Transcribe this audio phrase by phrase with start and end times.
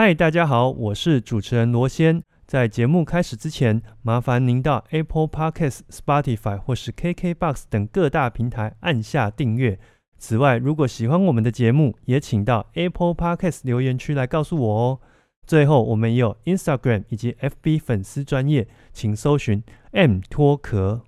[0.00, 2.22] 嗨，大家好，我是主持人罗先。
[2.46, 9.76] 在节目开始之前，麻烦您到 Apple Podcasts、Spotify 或是 KKBox 等各大平台按下订阅。
[10.16, 15.00] 此外，如果喜欢我们的节目，也请到 Apple Podcasts 留言区来告诉我哦。
[15.44, 21.02] 最后，我们也有 Instagram 以及 FB 粉丝专业，请搜寻 M 脱壳。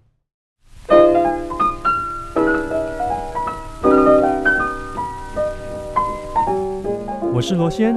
[7.33, 7.97] 我是罗先，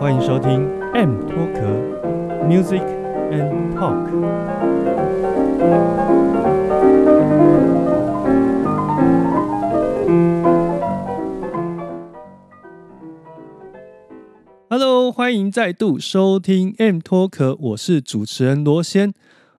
[0.00, 1.60] 欢迎收听 M 脱壳
[2.46, 2.84] Music
[3.32, 4.08] and Talk。
[14.70, 19.12] Hello，欢迎再度收听 M 脱壳，我是主持人罗先。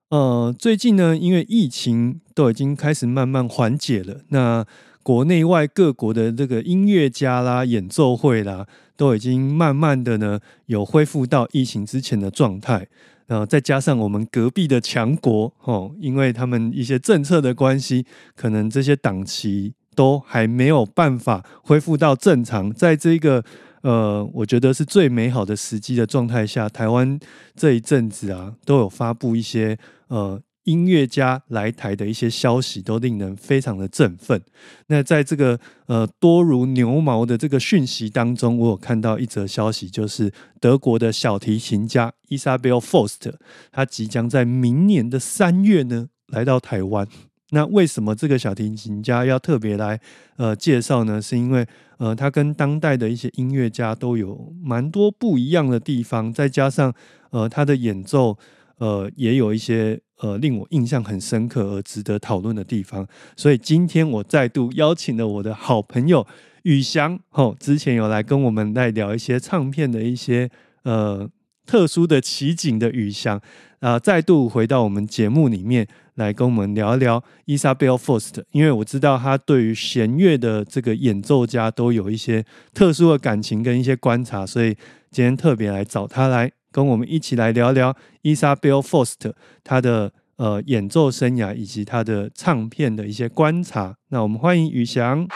[0.08, 4.64] 呃，最近呢，因为疫情都已经开始慢慢缓解了，那
[5.02, 8.66] 国内外各国的这个音乐家啦、演奏会啦，
[9.00, 12.86] 都已经慢慢的呢有恢复到疫情之前的状态。
[13.26, 18.04] 然后，再加上我们隔壁的强国，哦，因为他们一些政策的关系，
[18.36, 22.70] 可能这些档期都还没有办法恢复到正常。
[22.70, 23.42] 在这个
[23.80, 27.18] 呃，我觉得是最美好的时机的状态下，台湾
[27.56, 30.38] 这一阵子啊，都有发布一些呃。
[30.64, 34.40] 音乐家来台的一些消息都令人非常的振奋。
[34.88, 43.32] 那在这个呃多如牛毛的这个讯息当中，我有看到一则消息，就是德国的小提琴家 Isabel Fost，
[43.72, 47.08] 他即将在明年的三月呢来到台湾。
[47.52, 49.98] 那为什么这个小提琴家要特别来
[50.36, 51.20] 呃介绍呢？
[51.20, 51.66] 是因为
[51.98, 56.94] 呃他跟当代的一些音乐家都有蛮多不一样的地方，再加上
[57.30, 58.38] 呃他的演奏
[58.80, 60.00] 呃也有一些。
[60.22, 66.26] 呃，令我印象很深刻而值得讨论的地方，所以今天我再度邀请了我的好朋友
[66.64, 70.50] 宇翔，吼，之前有来跟我们来聊一些唱片的一些
[70.82, 71.26] 呃
[71.64, 73.40] 特殊的奇景的宇翔，
[73.78, 82.44] 啊，再度回到我们节目里面来跟我们聊一聊伊莎贝尔· t 斯特，因为我知道他对于弦乐的这个演奏家都有一些
[82.74, 84.76] 特殊的感情跟一些观察，所以
[85.10, 86.52] 今天特别来找他来。
[86.72, 93.96] 跟我们一起来聊聊伊莎贝尔· t 斯特他的呃演奏生涯以及他的唱片的一些观察。
[94.10, 95.26] 那我们欢迎宇翔。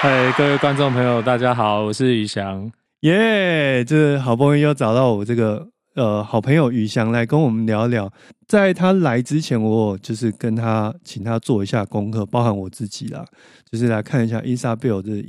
[0.00, 2.70] 嗨，各位观众朋友，大家好，我是宇翔。
[3.00, 8.12] 耶，这好不容易又找到我这个呃好朋友宇翔来跟我们聊聊。
[8.46, 13.24] 在他来之前，我就是跟他请他做一下功课，包含我自己啦，
[13.70, 15.24] 就是来看一下伊莎贝尔的。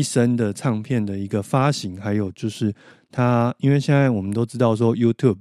[0.00, 2.72] 一生的唱片的一个发行，还有就是
[3.12, 5.36] 他，因为现在我们都知道说 YouTube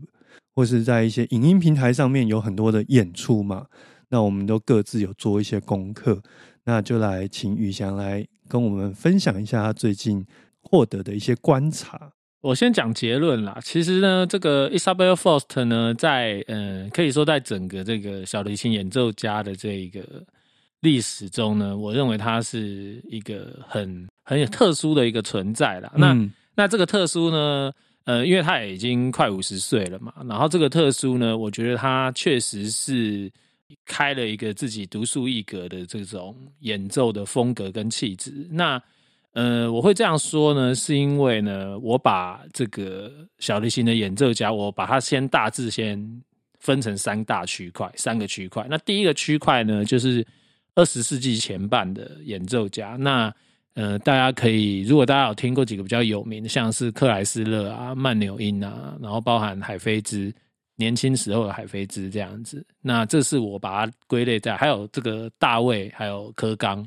[0.53, 3.67] 或是在一些影音平台上面有很多的演出嘛，
[4.09, 6.21] 那我们都各自有做一些功课，
[6.65, 10.25] 那就来请宇翔来跟我们分享一下他最近
[10.61, 12.11] 获得的一些观察。
[12.41, 20.03] 我先讲结论啦，其实呢，这个 Isabel Foster 呢，在嗯，可以说在整个这个小提琴演奏家的这一个。
[20.81, 25.91] 历史中呢，我认为它是一个很很有特殊的一个存在了。
[25.97, 26.15] 那
[26.55, 27.71] 那这个特殊呢，
[28.05, 33.29] 呃，因为他也已经快五十岁了嘛，然后这个特殊呢，我觉得他确实是
[33.85, 38.47] 开了一个自己独树一格的这种演奏的风格跟气质。
[38.49, 38.81] 那
[39.33, 46.21] 呃，我会这样说呢，是因为呢，我把这个小提琴的演奏家，我把它先大致先
[46.59, 48.65] 分成三大区块，三个区块。
[48.69, 50.25] 那第一个区块呢，就是。
[50.75, 53.33] 二十世纪前半的演奏家，那
[53.73, 60.33] 呃，大家可以如果大家有听过几个比较有名的，像是克莱斯勒啊、曼纽因啊，然后包含海菲兹
[60.75, 66.85] 年轻时候的海菲兹这样子，那这是我把它归类在，还有这个大卫，还有柯刚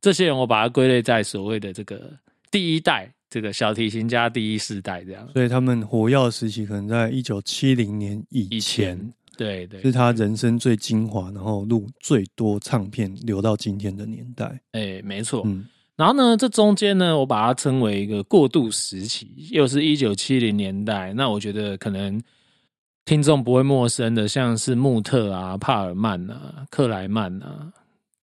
[0.00, 2.12] 这些人，我把它归类在所谓的这个
[2.50, 9.12] 第一代这个小提琴家第一世代这样，所以他们活跃时期可能在一九七零年以前。
[9.38, 14.60] 对对，是他人生最精华，然后录最多唱片留到今天的年代。
[14.72, 15.42] 哎，没错。
[15.46, 21.12] 嗯，然后呢，这中间呢，我把它称为一个过渡时期，又是一九七零年代。
[21.12, 22.20] 那我觉得可能
[23.04, 27.72] 听众不会陌生的，像是穆特啊、帕尔曼啊、克莱曼啊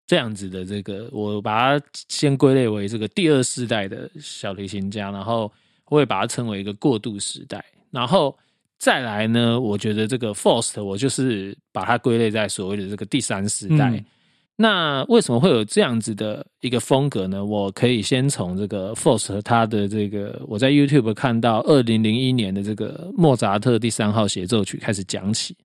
[0.06, 5.52] 这样子的这个，我把它先归类为这个第二世代的小提琴家，然后
[5.90, 8.34] 我也把它称为一个过渡时代，然后。
[8.79, 14.05] 再来呢，我觉得这个 Faust，我就是把它归类在所谓的这个第三世代。
[14.56, 17.44] 那为什么会有这样子的一个风格呢？
[17.44, 25.56] 我可以先从这个 Faust 它的这个我在 YouTube 看到二零零一年的这个莫扎特第三号协奏曲开始讲起。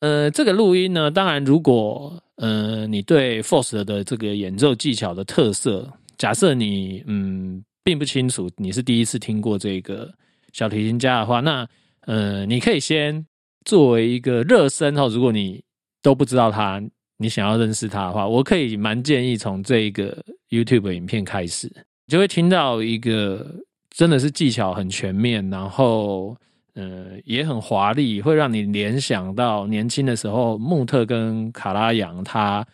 [0.00, 7.62] 呃，这个录音呢，当然如果呃你对 Faust 的这个演奏技巧的特色，假设你嗯。
[7.84, 10.12] 并不清楚，你是第一次听过这个
[10.52, 11.66] 小提琴家的话，那
[12.02, 13.26] 呃，你可以先
[13.64, 15.62] 作为一个热身哈，如果你
[16.02, 16.82] 都不知道他，
[17.18, 21.70] 你想要认识他的话，我可以蛮建议从这一个 YouTube 影片开始，
[22.06, 23.54] 就会听到一个
[23.90, 26.36] 真的是技巧很全面，然后
[26.74, 32.66] 呃也很华丽，会让你联想到年轻的时候穆特跟卡拉扬他。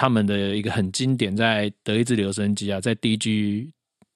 [0.00, 3.68] 他们的一个很经典，在德意志留声机啊，在 DG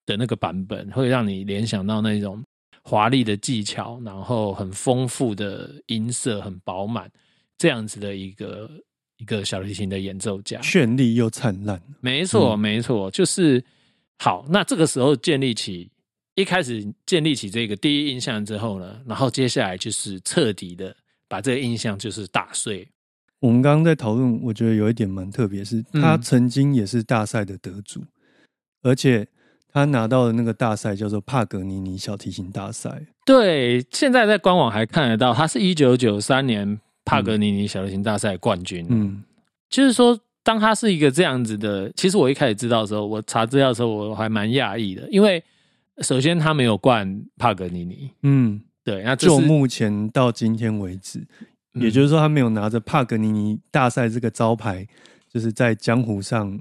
[0.07, 2.41] 的那个版本，会让你联想到那种
[2.83, 7.11] 华丽的技巧，然后很丰富的音色，很饱满
[7.57, 8.71] 这样子的一个
[9.19, 11.81] 一个小提琴的演奏家，绚丽又灿烂。
[12.01, 13.65] 没错，没错，就是
[14.19, 14.45] 好。
[14.49, 15.91] 那这个时候建立起
[16.35, 20.97] 一开始建立起这个第一印象之后呢，然后接下来就是彻底的
[21.29, 22.89] 把这个印象就是打碎。
[23.39, 28.01] 我们刚刚在讨论，我觉得有一点蛮特别，是他曾经也是大赛的得主，
[28.83, 29.27] 而且
[29.73, 33.07] 他拿到的那个大赛叫做帕格尼尼小提琴大赛。
[33.25, 38.87] 对，现在在官网还看得到，他是一九九三年帕格尼尼小提琴大赛冠军。
[38.91, 39.23] 嗯，
[39.71, 45.43] 就是说，当他是一个这样子的，其实我一开始知道的时候，我查资料的时候，我还蛮讶异的，因为
[45.99, 48.11] 首先他没有冠帕格尼尼。
[48.23, 51.27] 嗯，对，那就目前到今天为止。
[51.75, 54.87] 也就是说，他没有拿着帕格尼尼大赛这个招牌，
[55.33, 56.61] 就是在江湖上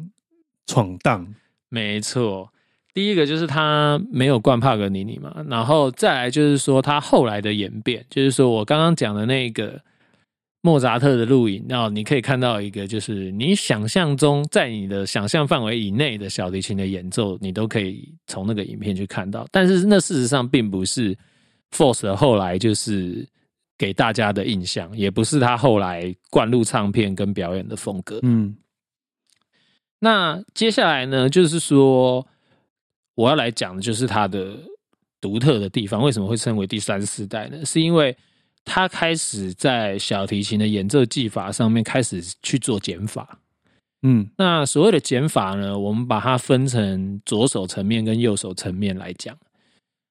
[0.66, 1.36] 闯荡。
[1.68, 2.50] 没错，
[2.94, 9.80] 第一个就是他没有灌帕格尼尼嘛，然后再来就是说他后来的演变，就是说我刚刚讲的那个
[10.62, 19.48] 莫扎特的录影，然后你可以看到一个，就是你想象中在你的想象范围以内的小提琴的演奏，你都可以从那个影片去看到。
[19.52, 21.18] 但是那事实上并不是
[21.72, 23.28] Force 后来就是。
[23.78, 28.20] 给大家的印象也不是他后来灌录唱片跟表演的风格。
[28.22, 28.56] 嗯，
[29.98, 32.24] 那接下来呢，就是说
[33.16, 34.58] 我要来讲的就是它的
[35.20, 36.02] 独特的地方。
[36.02, 37.66] 为什么会称为第三世代呢？
[37.66, 38.16] 是因为
[38.64, 43.40] 他开始在小提琴的演奏技法上面开始去做减法。
[44.04, 49.38] 嗯，那所谓的减法呢，我们把它分成左手层面跟右手层面来讲。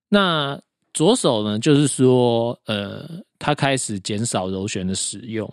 [0.08, 0.60] 那
[0.92, 3.08] 左手呢，就是说，呃，
[3.38, 5.52] 他开始减少柔弦的使用，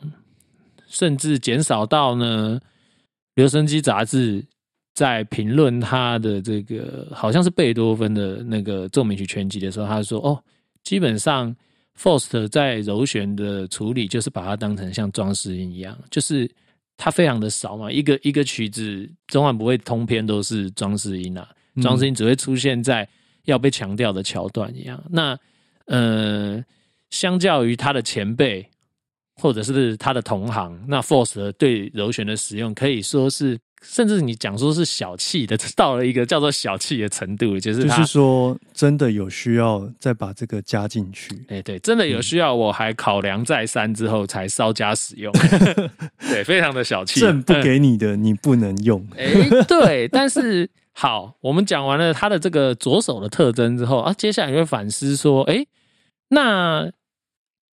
[0.88, 2.60] 甚至减少到呢，
[3.36, 4.46] 留声机杂志
[4.98, 10.44] 在评论他的这个好像是贝多芬的那个奏鸣曲全集的时候，他说：“哦，
[10.82, 11.56] 基本上
[11.96, 16.50] Faust 在柔弦的处理就是把它当成像装饰音一样，就是
[16.98, 21.48] 它非常的少嘛，一个一个曲子总晚不会通篇都是装饰音啊，
[21.80, 23.08] 装饰音只会出现在。”
[23.48, 25.40] 要被强调的桥段一样，那
[25.86, 26.62] 呃，
[27.12, 28.70] 相较于他的前辈
[29.42, 41.46] 或者是他的同行，那 Force 对柔弦的使用可以说是，甚至你讲说是小气的，到了一个叫做小气的程度，就是就是说真的有需要再把这个加进去。
[41.48, 45.32] 哎，对，真的有需要，我还考量再三之后才稍加使用。
[46.30, 49.06] 对，非常的小气，朕不给你的你不能用。
[49.18, 49.26] 哎，
[49.68, 50.70] 对，但是。
[51.00, 55.64] 好，我们讲完了他的这个左手的特征之后啊，接下来就会反思说，哎，
[56.30, 56.90] 那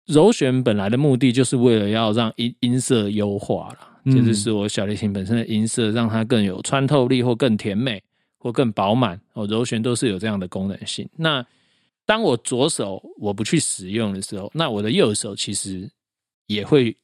[0.06, 8.02] 柔弦本来的目的就是为了要让音音色优化了，就是我小提琴本身的音色让它更有穿透力或更甜美
[8.38, 11.08] 或更饱满哦，柔弦都是有这样的功能性。
[11.16, 11.44] 那
[12.06, 15.90] 当我左手我不去使用的时候，那我的右手其实
[16.46, 16.96] 也会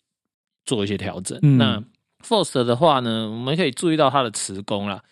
[0.65, 1.39] 做一些调整。
[1.59, 1.83] 那
[2.27, 5.03] Force 的话呢，我们可以注意到它的磁弓啦。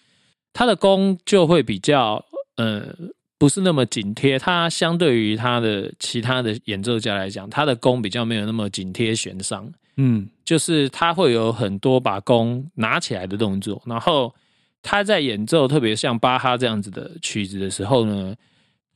[0.55, 2.25] 它的弓就会比较，
[2.57, 2.95] 呃，
[3.37, 4.39] 不是那么紧贴。
[4.39, 9.71] 它相对于它的其他的演奏家来讲，它的弓比较没有那么紧贴弦上。
[9.97, 13.83] 嗯，就是他会有很多把弓拿起来的动作。
[13.87, 14.35] 然后
[14.83, 18.35] 他在演奏，特别像巴哈这样子的曲子的时候呢，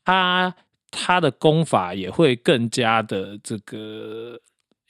[0.05, 0.55] 他
[0.91, 4.41] 他的弓法也会更加的这个，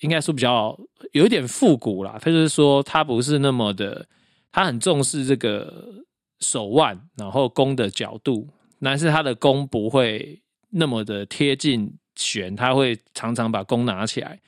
[0.00, 0.78] 应该说比较
[1.12, 2.18] 有一点复古啦。
[2.20, 4.06] 他就是说，他不是那么的，
[4.52, 5.94] 他很重视这个。
[6.40, 8.46] 手腕，然后弓的角度，
[8.78, 14.38] 但是他的弓不会那么的贴近弦，他会常常把弓拿起来，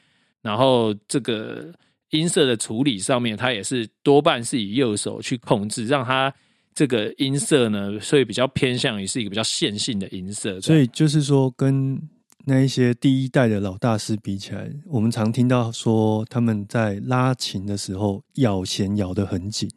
[0.48, 1.70] 然后这个
[2.08, 6.32] 音色的处理上面，他也是多半是以右手去控制，让他
[6.74, 10.58] 这个音色呢，所以比较偏向于是一个比较线性的音色。
[10.62, 12.00] 所以就是说，跟
[12.46, 19.70] 那一些第一代的老大师比起来，我们常听到说他们在拉琴的时候咬弦咬得很紧。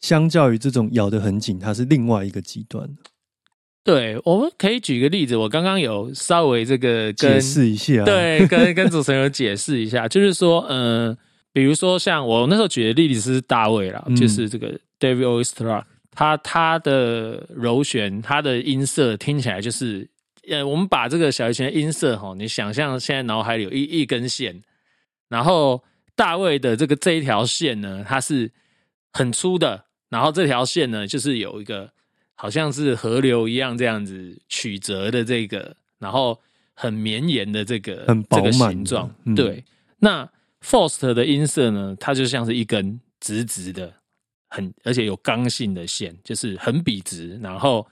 [0.00, 2.88] 相较于这种咬得很紧，它是另外一个极端。
[3.84, 11.14] 对，我们可以举个例子，我刚刚有稍微这个解释一下，对，跟跟主持人有解释一下，就是说，嗯，
[11.52, 20.08] 比如说像我那时候举的例子是大卫啦，就是这个 David Oistrakh，它它的柔弦，他的音色听起来就是，
[20.48, 24.62] 呃，我们把这个小提琴的音色哈，你想象现在脑海里有一一根线，
[25.28, 25.84] 然后
[26.16, 28.50] 大卫的这个这一条线呢，它是
[29.12, 31.90] 很粗的，然后这条线呢，就是有一个
[32.34, 36.38] 好像是河流一样这样子曲折的这个，然后
[36.74, 39.64] 很绵延的这个这个形状，对。
[39.98, 40.28] 那
[40.62, 43.92] Faust 的音色呢，它就像是一根直直的。
[44.48, 47.84] 很而且有刚性的线，就是很笔直，然后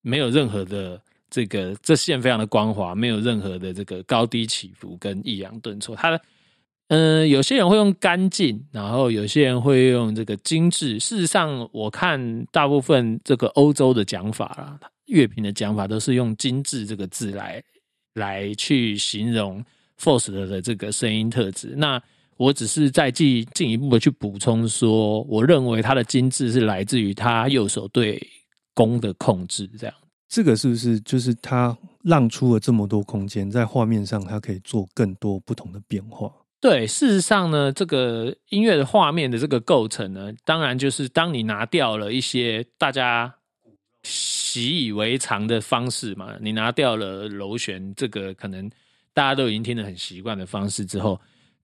[0.00, 5.94] 没有任何的这个这线非常的光滑，没有任何的这个高低起伏跟抑扬顿挫。
[5.94, 6.18] 它
[6.88, 10.98] 嗯，有些人会用干净，然后有些人会用这个精致。
[10.98, 17.62] 事实上，我看大部分这个欧洲的讲法啦，乐评的讲法都是用精致这个字来
[18.14, 19.62] 来去形容
[20.00, 21.74] fos 的这个声音特质。
[21.76, 22.02] 那
[22.38, 28.18] 我只是再进进一步的去补充说，我认为它的精致是来自于他右手对
[28.72, 29.94] 弓的控制，这样。
[30.26, 36.32] 这个是不是就是他让出了这么多空间，在画面上它可以做更多不同的变化？
[36.60, 43.32] 对，事实上呢，这个音乐的画面的这个构成呢，当然就是当你拿掉了一些大家
[44.02, 48.68] 习以为常的方式嘛，你拿掉了螺旋这个可能
[49.12, 51.20] 大家都已经听得很习惯的方式之后。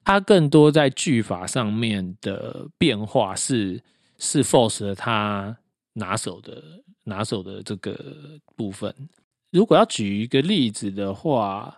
[0.07, 3.81] 它更多在句法上面的变化是
[4.19, 5.57] 是 Force 他
[5.95, 6.63] 拿手的
[7.05, 7.99] 拿手的这个
[8.55, 8.95] 部分。
[9.51, 11.75] 如果要举一个例子的话，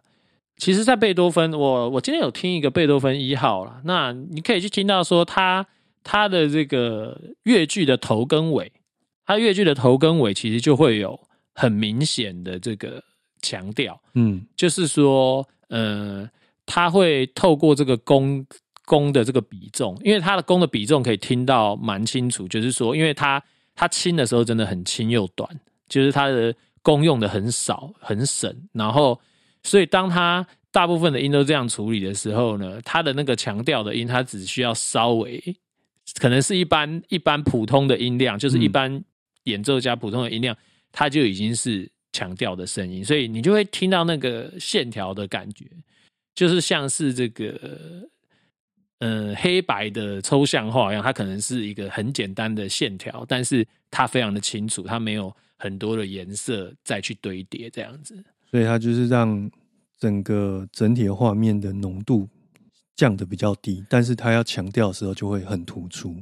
[0.57, 3.81] 其实，在贝多芬，我我今天有听一个贝多芬一号了。
[3.85, 5.67] 那你可以去听到说，他
[6.03, 8.73] 他的这个乐句的头跟尾，
[9.25, 11.21] 他乐句的头跟尾其实就会有
[11.55, 13.03] 很明显的这个
[13.41, 14.01] 强调。
[14.15, 16.29] 嗯，就是说，呃。
[16.69, 18.45] 他会透过这个弓
[18.85, 23.41] 弓的这个比重，因为他的弓的比重可以听到蛮清楚，就是说，因为他
[23.77, 25.49] 他轻的时候真的很轻又短，
[25.89, 29.17] 就是他的弓用的很少很省，然后
[29.67, 35.43] 所以当他大部分的音都这样处理的时候呢，他的那个强调的音，他只需要稍微
[36.21, 39.03] 可能是一般一般普通的音量，就是一般
[39.45, 40.57] 演奏家普通的音量，
[40.93, 45.67] 它就已经是强调的声音，所以你就会听到那个线条的感觉。
[46.35, 48.09] 就是像是这个，
[48.99, 59.51] 呃，黑白的抽象画一样，它可能是一个很简单的线条，但是它非常的清楚，它没有很多的颜色再去堆叠这样子，所以它就是让
[59.99, 62.29] 整个整体的画面的浓度
[62.95, 66.17] 降的比较低，但是它要强调的时候就会很突出。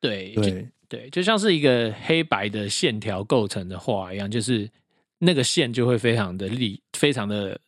[0.00, 4.70] 对对对，就像是一个黑白的线条构成的画一样，就是
[5.18, 7.60] 那个线就会非常的立，非常的。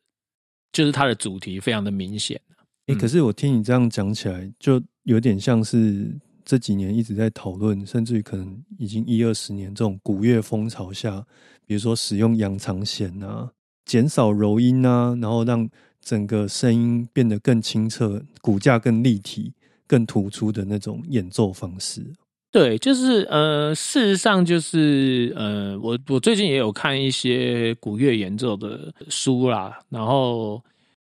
[0.71, 2.39] 就是它的主题非常的明显
[2.87, 11.27] 哎，可是我听你这样讲起来，就有点像是这几年一直在讨论，甚至于可能已经一二十年这种古乐风潮下，
[11.65, 13.51] 比如说使用仰长弦啊，
[13.89, 15.69] 减少柔音啊，然后让
[16.01, 19.53] 整个声音变得更清澈，骨架更立体、
[19.87, 22.07] 更突出的那种演奏方式。
[22.51, 30.63] 对，就是呃，事实上就是呃，我我最近也有看一些古乐演奏的书啦，然后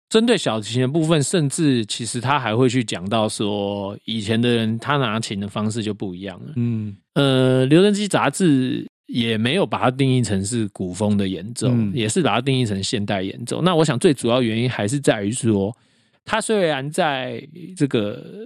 [0.08, 6.54] 针对小提琴的部分，甚至其实他还会去讲到说，以前的人他拿琴的方式就不一样了。
[6.56, 13.62] 嗯，呃，留声机杂志也没有把它定义成是古风的演奏，也是把它定义成现代演奏。
[13.62, 15.76] 那我想最主要原因还是在于说，
[16.24, 18.46] 它虽然在这个。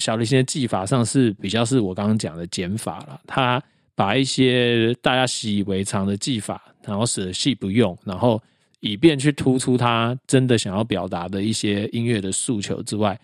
[0.00, 3.60] 小提琴的技法上是比较是我刚刚讲的减法了，他
[3.96, 8.40] 把一些大家习以为常的技法，然后舍弃不用，然后
[8.78, 13.18] 以便去突出他真的想要表达的一些音乐的诉求之外，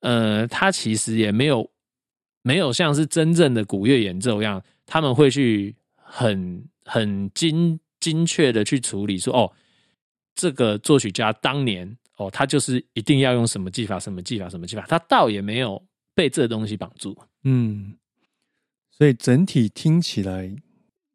[0.00, 1.70] 呃，他其实也没有
[2.42, 5.76] 没有像是真正的古乐演奏一样，他们会去
[6.16, 9.52] 很很精精确的去处理说，哦，
[10.34, 15.82] 这个作曲家当年哦，他就是一定要用什么技法，什么技法，什么技法，他倒也没有。
[16.16, 17.96] 被这东西绑住，嗯，
[18.88, 20.54] 所以整体听起来，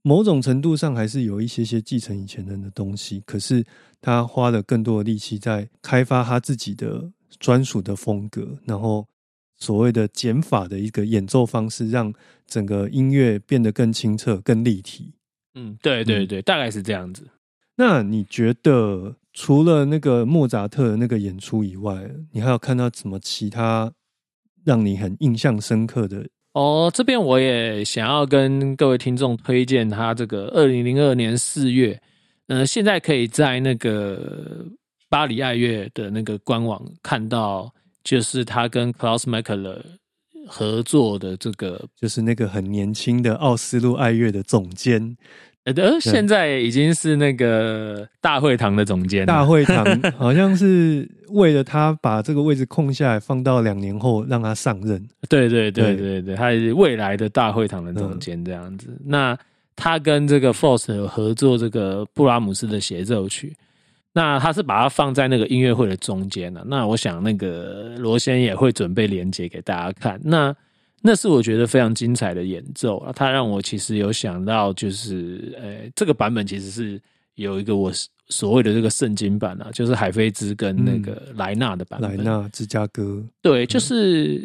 [0.01, 3.65] 某种程度上还是有一些些继承以前人的东西，可是
[4.01, 9.07] 他花了更多的力气在开发他自己的专属的风格，然后
[9.59, 12.13] 所谓的减法的一个演奏方式，让
[12.47, 15.13] 整个音乐变得更清澈、更立体。
[15.55, 17.27] 嗯，对对对，大概是这样子。
[17.75, 23.91] 那你觉得除了那个莫扎特的那个演出以外，你还有看到什么其他？
[24.65, 31.99] 让你很印象深刻的哦，这边我也想要跟各位听众推荐他这个二零零二年四月，
[32.47, 34.67] 呃，现在可以在那个
[35.07, 39.81] 巴黎爱乐的那个官网看到，就是他跟 Klaus m a c k e l e r
[40.47, 45.15] 合作的这个，就是那个很年轻的奥斯陆爱乐的总监，
[45.65, 49.27] 呃，现在已经是那个大会堂的总监。
[49.27, 49.85] 大会堂
[50.17, 55.07] 好像是为了他把这个位置空下来，放到两年后让他上任。
[55.27, 58.87] 对对对对对，他是未来的大会堂的总监这样子。
[59.05, 59.37] 那
[59.75, 63.55] 他跟这个 Force 有合作这个布拉姆斯的协奏曲。
[64.13, 66.63] 那他是把它放在那个音乐会的中间了。
[66.65, 70.19] 那我想那个罗先也会准备连接给大家看。
[70.23, 70.55] 那
[71.01, 73.13] 那是我觉得非常精彩的演奏啊！
[73.15, 77.01] 他让我其实有想到，就是呃，这个版本其实是
[77.35, 77.91] 有一个我
[78.27, 82.17] 所谓的这个圣经版啊，就是海菲兹跟那个莱纳的版本。
[82.17, 84.41] 莱纳芝加哥，对，就是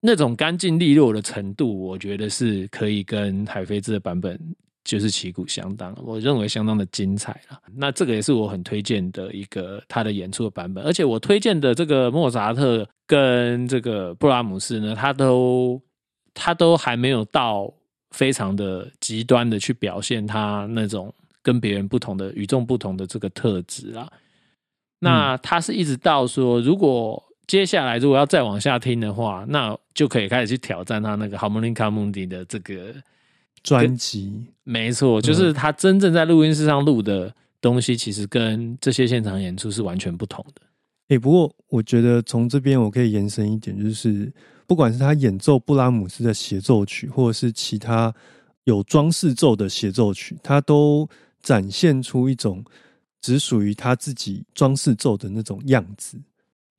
[0.00, 4.38] 那种干净利落的程度，我觉得是可以跟海菲兹的版本。
[4.86, 7.60] 就是旗鼓相当，我认为相当的精彩了。
[7.74, 15.82] 那这个也是我很推荐的一个他的演出的版本，而且我推荐的这个莫扎特跟这个布拉姆斯呢，他都
[16.32, 17.68] 他都还没有到
[18.12, 21.12] 非常的极端的去表现他那种
[21.42, 24.08] 跟别人不同的与众不同的这个特质啊。
[25.00, 32.94] 那他是一直到说，如果接下来如果要再往下听的话，那就可以开始去挑战他那个 Harmonica Mundi 的这个。
[33.62, 40.62] 专辑没错，就是他真正在录音室上录的东西，其实跟这些现场演出是完全不同的。
[41.08, 44.32] 哎，不过我觉得从这边我可以延伸一点，就是
[44.66, 48.12] 不管是他演奏布拉姆斯的协奏曲，或者是其他
[48.64, 51.08] 有装饰奏的协奏曲，他都
[51.40, 52.64] 展现出一种
[53.20, 56.18] 只属于他自己装饰奏的那种样子。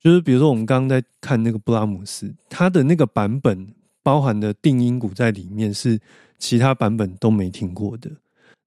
[0.02, 3.68] 就是比如说，我们刚刚在看那个布拉姆斯，他的那个版本
[4.04, 6.00] 包含的定音鼓在里面是。
[6.38, 8.12] 其他版本都没听过的，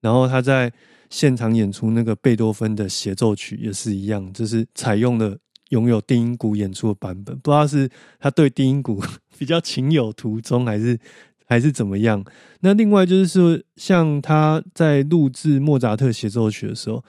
[0.01, 0.73] 然后他在
[1.09, 5.37] 现场演出那个贝多芬的协奏曲也是一样，就是采用了
[5.71, 7.37] 拥有定音鼓演出的版本。
[7.39, 9.03] 不知道是他对定音鼓
[9.39, 10.99] 比较情有独钟，还是
[11.47, 12.25] 还是怎么样？
[12.61, 17.05] 那另外就是说，像他在录制莫扎特协奏曲的时候，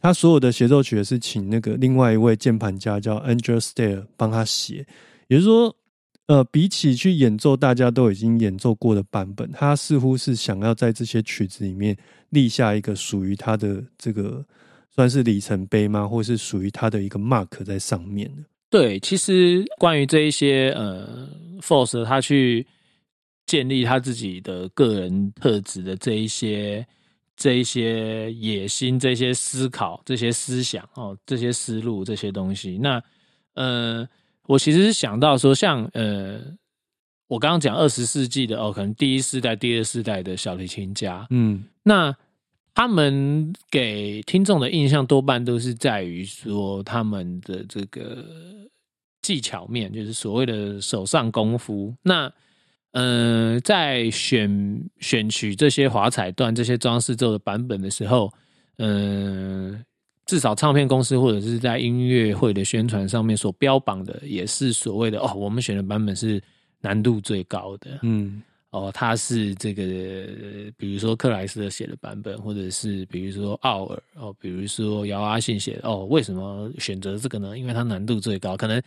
[0.00, 4.86] 他所有的协奏曲也是请那个另外一位键盘家叫 Andrew Stair 帮他写，
[5.28, 5.74] 也就是说。
[6.26, 11.94] 呃，比起去演奏大家都已经演奏过的版本，他似乎是想要在这些曲子里面
[12.30, 14.42] 立下一个属于他的这个
[14.90, 16.08] 算是里程碑吗？
[16.08, 18.30] 或是属于他的一个 mark 在上面
[18.70, 21.28] 对，其实关于这一些呃
[21.60, 22.66] ，Force 他去
[23.44, 26.86] 建立他自己的个人特质的这一些
[27.36, 33.02] 这一些野心、这些思考、这些思想哦、这些思路这些东西，那
[33.56, 34.08] 呃。
[34.46, 36.38] 我其实是想到说，像呃，
[37.28, 42.14] 我刚刚讲二十世纪的哦，可能第一世代、第二世代的小提琴家，嗯，那
[42.74, 48.24] 他们给听众的印象多半都是在于说他们的这个
[49.22, 51.94] 技巧面，就是所谓的手上功夫。
[52.02, 52.30] 那
[52.92, 58.32] 呃，在选选取这些华彩段、这些装饰奏的版本的时候，
[58.76, 59.84] 嗯。
[60.26, 66.42] 至少唱片公司或者是在音乐会的宣传上面所标榜的，也是所谓的哦，我们选的版本是
[66.80, 67.98] 难度最高的。
[68.00, 69.82] 嗯，哦，它是这个，
[70.78, 77.58] 比如说克莱斯特写的版本，或者是比如说奥尔哦，比如说姚阿信写的哦，为什么选择这个呢？
[77.58, 78.80] 因为它难度最高，可能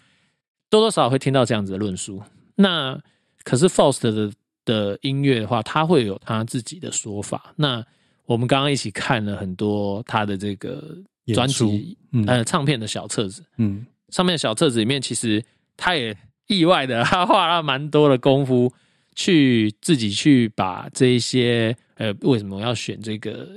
[0.71, 2.19] 多多少少会听到这样子的论述。
[2.55, 2.99] 那
[3.43, 4.31] 可是 Faust 的
[4.65, 7.53] 的音乐的话，他会有他自己的说法。
[7.55, 7.85] 那
[8.25, 10.97] 我们刚刚一起看了很多他的这个。
[11.33, 15.43] 专辑呃唱片的小册子，嗯，上面的小册子里面，其实
[15.75, 16.15] 他也
[16.47, 18.71] 意外的，他花了蛮多的功夫
[19.15, 23.49] 去自己去把这一些呃为什么要选这个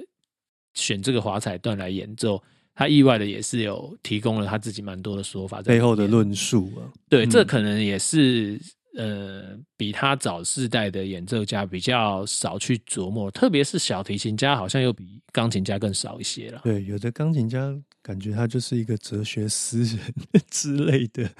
[0.75, 2.43] 选这个华彩段来演奏，
[2.75, 8.61] 他意外的也是有提供了他自己蛮多的说法背后的论述啊，对，这可能也是。
[8.97, 16.63] 呃，比他早世代的演奏家比较少去琢磨，特别是小提琴家，好像又比钢琴家更少一些了。
[16.65, 17.73] 对，有的钢琴家
[18.03, 20.01] 感觉他就是一个哲学诗人
[20.51, 21.31] 之类的，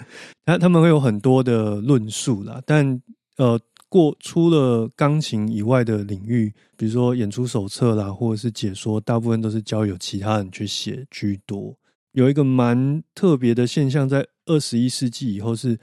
[0.45, 2.63] 他他们会有很多的论述啦。
[2.65, 3.03] 但
[3.37, 11.77] 呃，过除了钢琴以外的领域，比如说演出手册啦，或者是解说，大部分都是交由其他人去写居多。
[12.13, 15.77] 有一个蛮特别的现象，在二十一世纪以后是。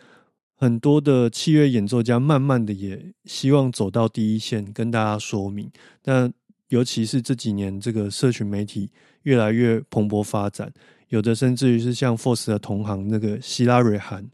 [0.60, 5.70] 很多的器乐演奏家慢慢的也希望走到第一线，跟大家说明。
[6.02, 6.34] 但
[6.70, 8.90] 尤其是这几年，这个社群媒体
[9.22, 10.74] 越来越蓬勃发展，
[11.10, 14.28] 有的甚至于是像 Force 的同行那个希拉瑞韩，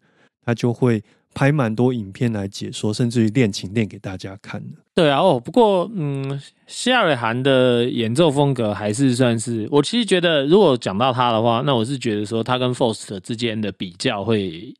[0.45, 4.77] 他就会拍蛮多影片来解说，甚至于练琴练给大家看的。
[4.95, 14.73] 对啊，哦，不过嗯，希拉瑞韩的演奏风格还是算是我其实觉得，如果讲到他的话，那我是觉得说他跟 Force 之间的比较会。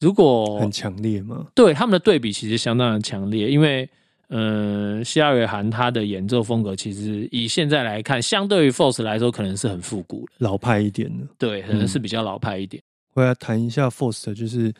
[0.00, 1.46] 如果很强烈吗？
[1.54, 3.88] 对他们的对比其实相当的强烈，因为
[4.28, 11.26] 呃，西亚瑞涵他的演奏风格其实以现在来看，相对于 Force 来说，可能是很复古的，老派一点的。
[11.38, 12.82] 对，可能是比较老派一点。
[13.14, 14.72] 回来谈一下 Force，就是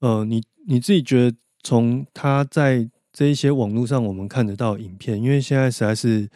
[0.00, 6.28] 呃，你你自己觉得从他在这一些网络上我们看得到影片，因为现在实在是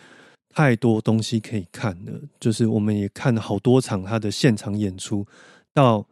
[0.49, 5.27] 太多东西可以看了，就是我们也看了好多场他的现场演出，
[5.73, 6.07] 到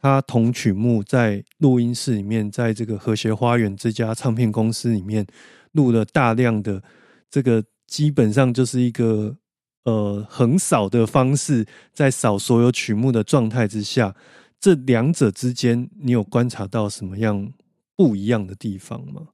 [0.00, 5.26] 他同曲目在录音室里面，在这个和谐花园这家唱片公司里面。
[5.72, 6.82] 录了大量的
[7.30, 9.36] 这个，基本上就是一个
[9.84, 14.16] 呃横扫的方式，在扫所有曲目的状态之下，
[14.58, 17.52] 这两者之间，你有观察到什么样
[17.94, 19.26] 不一样的地方吗？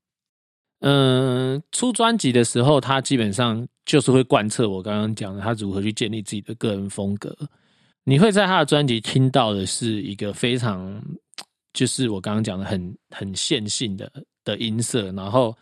[0.80, 7.32] 嗯，出专辑的时候，他基本上就是会贯彻我刚刚讲的，他如何去建立自己的个人风格。
[8.04, 11.02] 你会在他的专辑听到的是一个非常，
[11.72, 14.10] 就是我刚刚讲的很很线性的
[14.44, 15.56] 的音色，然后。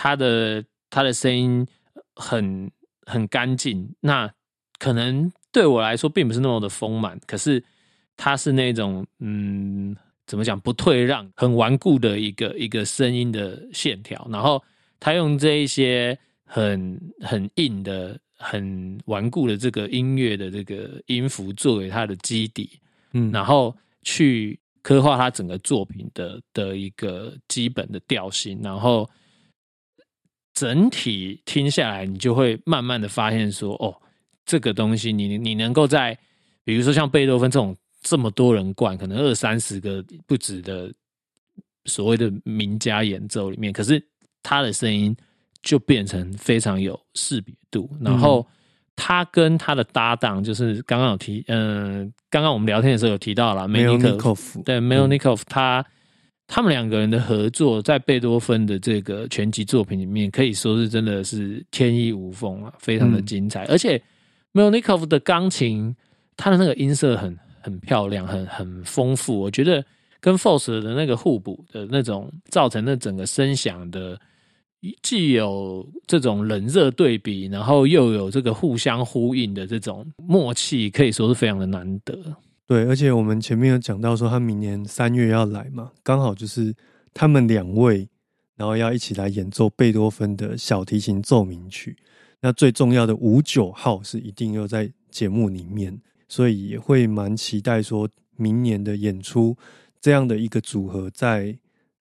[0.00, 1.66] 他的他的声音
[2.14, 2.70] 很
[3.04, 4.32] 很干净，那
[4.78, 7.60] 可能对我来说并不是那么的丰满，可是
[8.16, 14.62] 他是那种嗯，怎么讲不退让、很顽固的一个一个声音的线条，然后
[15.00, 22.80] 他用这一些很很硬的、很顽固的这个音乐的这个音符作为他的基底，
[23.12, 29.08] 嗯，然后去刻画他整个作品的的一个基本的调性，然后。
[30.54, 33.94] 整体听下来，你就会慢慢的发现说，哦，
[34.44, 36.18] 这个东西，你你能够在，
[36.64, 40.92] 比如说像贝多芬这种这么多人灌，可能二三十个不止的
[41.84, 44.04] 所谓的名家演奏里面，可是
[44.42, 45.16] 他的声音
[45.62, 47.90] 就变成非常有识别度。
[48.00, 48.46] 然后
[48.96, 55.84] 他跟他的搭档，就是刚刚有提，嗯，刚刚我们聊天的时候有提到了梅尼科夫，对梅尼科夫他。
[56.50, 63.66] 他们两个人的合作，在贝多芬的这个全集作品里面，可以说是真的是天衣无缝啊，非常的精彩。
[63.66, 64.02] 而且
[64.52, 65.94] m e l n i k o v 的钢琴，
[66.38, 69.38] 它的那个音色很很漂亮，很很丰富。
[69.38, 69.84] 我觉得
[70.20, 74.18] 跟 Force 的那个互补的那种，造成那整个声响的，
[75.02, 82.16] 既有这种冷热对比，然后又有这个互相呼应的这种默契，可以说是非常的难得。
[82.66, 86.74] 对，而且我们前面有讲到说，他明年三月要来嘛，刚好就是
[87.12, 88.08] 他们两位，
[88.56, 91.96] 然后要一起来演奏贝多芬的小提琴奏鸣曲。
[92.40, 99.56] 那最重要的五九号是一定要在节目里面，所以也会蛮期待说明年的演出
[100.00, 101.58] 这样的一个组合，在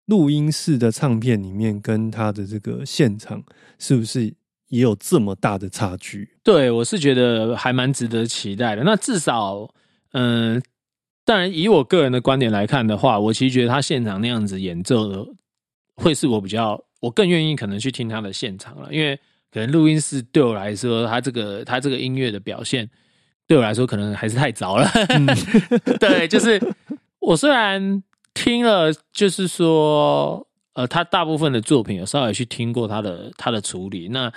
[0.06, 3.42] 录音室的唱片里面跟他的这个现场，
[3.78, 4.34] 是不是
[4.68, 6.36] 也有这么大的差距？
[6.42, 8.82] 对我是觉得还蛮值得期待的。
[8.82, 9.72] 那至少。
[10.16, 10.62] 嗯，
[11.24, 15.26] 当然，以我个人的观点来看的话，我其实觉得他现场那样子演奏的，
[15.96, 19.18] 会是我比较，我更愿意可能去听他的现场了，因为
[19.50, 22.88] 可能录音室对我来说，他这个他这个音乐的表现，
[23.48, 24.88] 对我来说可能还是太早了。
[25.98, 26.62] 对，就是
[27.18, 28.00] 我虽然
[28.35, 34.31] 听了，就是说，呃，他大部分的作品有稍微去听过他的他的处理，那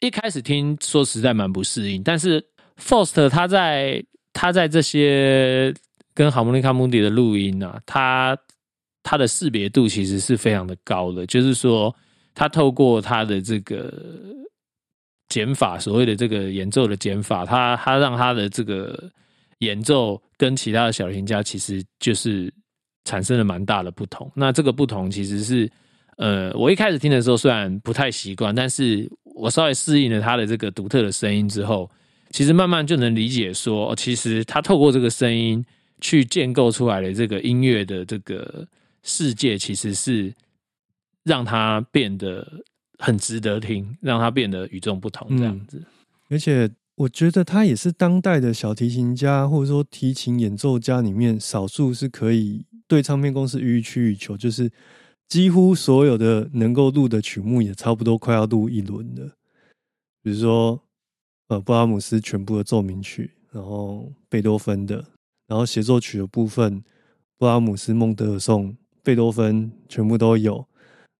[0.00, 2.44] 一开始听说实在蛮不适应，但是
[2.78, 4.04] Faust 他在。
[4.36, 5.72] 他在这些
[6.12, 8.36] 跟哈莫尼卡穆迪的录音啊，他
[9.04, 11.94] 他的识别度其实是非常的高的，就是说
[12.34, 13.94] 他透过他的这个
[15.28, 19.08] 减法，所谓的这个演奏的减法，他他让他的这个
[19.58, 22.52] 演奏跟其他的小提家其实就是
[23.04, 24.30] 产生了蛮大的不同。
[24.34, 25.70] 那这个不同其实是，
[26.16, 31.90] 呃，我一开始听的时候虽然不太习惯，但是我稍微适应了他的这个独特的声音之后。
[32.30, 35.64] 其实慢慢就能理解，说其实他透过这个声音
[36.00, 38.66] 去建构出来的这个音乐的这个
[39.04, 40.34] 世界，其实是
[41.22, 42.44] 让他变得
[42.98, 45.80] 很值得听，让他变得与众不同这样子。
[46.28, 54.70] 而且我觉得他也是当代的小提琴家或者说提琴演奏家里面少数是可以对唱片公司予取予求，就是
[55.28, 59.32] 几乎所有的能够录的曲目也差不多快要录一轮了，
[60.22, 60.80] 比如说。
[61.48, 65.04] 呃，布拉姆斯全部的奏鸣曲，然后贝多芬的，
[65.46, 66.82] 然后协奏曲的部分，
[67.36, 70.66] 布拉姆斯、孟德尔颂、贝多芬全部都有，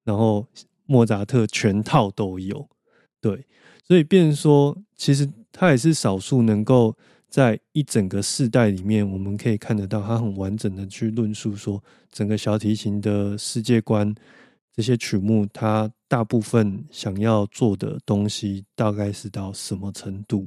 [0.02, 0.48] 然后
[0.87, 2.66] 莫扎特全套都有。
[3.20, 3.44] 对，
[3.87, 6.96] 所以变说，其实他也是少数能够
[7.35, 14.14] 在一整个世代里面，我们可以看得到他很完整的去论述说整个小提琴的世界观。
[14.73, 20.47] 这些曲目，他大部分想要做的东西，大概是到什么程度？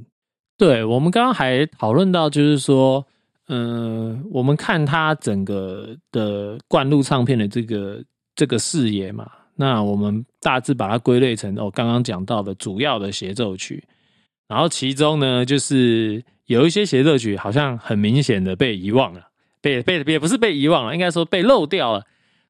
[0.57, 3.05] 对我们刚刚还讨论到，就是说，
[3.49, 8.01] 嗯，我们看他整个的灌录唱片的这个
[8.33, 13.83] 这个视野嘛，那我们大致把它归类成哦，刚刚讲到的主要的协奏曲，
[14.47, 19.21] 然后其中呢，就是有一些协奏曲好像很明显的被遗忘了，
[19.61, 22.05] 被被也不是被遗忘了，应该说被漏掉了。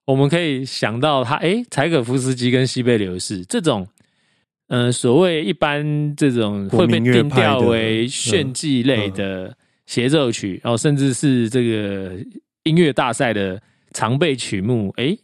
[0.05, 3.87] 我们可以想到他，哎，柴可夫斯基跟西贝柳士这种，
[4.67, 9.55] 嗯，所谓一般这种会被定调为炫技类的。
[9.87, 12.11] 协奏曲，然后甚至是这个
[12.63, 13.57] 音乐大赛的
[13.93, 15.17] 常备曲目，哎，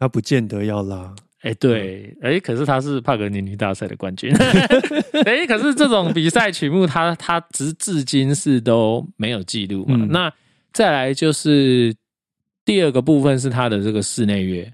[0.00, 4.30] 他不见得要拉，哎，对，哎，可是他是帕格尼尼大赛的冠军，
[5.24, 9.96] 哎，可是这种比赛曲目，他他直至今是都没有记录嘛。
[10.10, 10.32] 那
[10.72, 11.94] 再来就是
[12.64, 14.70] 第二个部分是他的这个室内乐，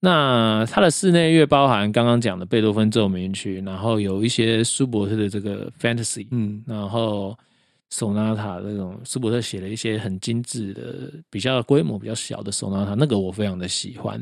[0.00, 7.36] 那他的室内乐包含刚刚讲的贝多芬奏鸣曲，然后有一些舒伯特的这个 Fantasy，嗯，然后。
[7.90, 14.20] 索纳塔那种，舒伯特写了一些很精致的、比较规模比较小的索纳塔，那个我非常的喜欢。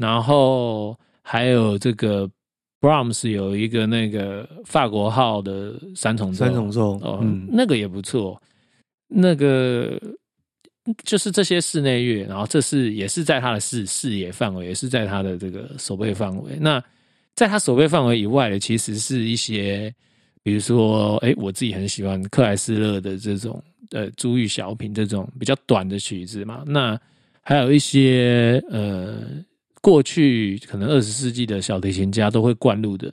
[0.00, 2.28] 然后还有这个
[2.80, 8.40] Brahms 有一个那个法国号的三重奏，三重奏哦，那个也不错。
[9.06, 10.00] 那个
[11.04, 16.56] 就是这些室内乐，然后这是也是在他的视视野范围，也是在他的这个手背范围。
[16.58, 16.82] 那
[17.34, 19.94] 在他手背范围以外的，其实是一些。
[20.42, 26.64] 比如说，哎，我自己很喜欢克莱斯勒的这种呃珠玉小品这种比较短的曲子嘛。
[26.66, 26.98] 那
[27.42, 29.18] 还有一些呃
[29.80, 33.12] 过去可能二十世纪的小提琴家都会灌录的，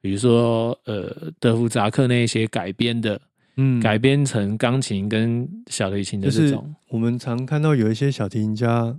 [0.00, 3.20] 比如说呃德弗扎克那一些改编的，
[3.56, 6.74] 嗯，改编成钢琴跟小提琴的这种。
[6.88, 8.96] 我们常看到有一些小提琴家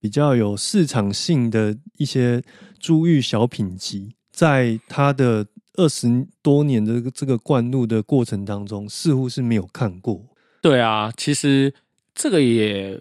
[0.00, 2.42] 比较有市场性的一些
[2.78, 5.46] 珠玉小品集，在他的。
[5.76, 6.06] 二十
[6.40, 10.24] 多年的这个灌录的过程当中，似乎是没有看过。
[10.62, 11.74] 对啊，其实
[12.14, 12.96] 这个也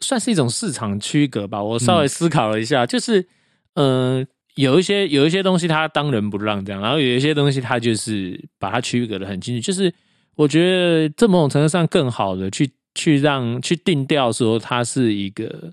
[0.00, 1.62] 算是一种市场区隔吧。
[1.62, 3.26] 我稍微思考了一下，就是，
[3.74, 9.60] 嗯，有一些有一些东西它当仁不让这样，然后有一些东西它就是把它区隔的很清楚。
[9.60, 9.92] 就是
[10.34, 15.72] 我觉得这某种程度上更好的去去让去定调说，它是一个，